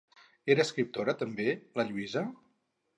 [0.53, 1.47] Era escriptora, també,
[1.79, 2.29] la Lluïsa?